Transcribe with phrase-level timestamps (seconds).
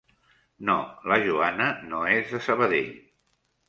[0.69, 0.77] No,
[1.13, 2.95] la Joana no és de Sabadell.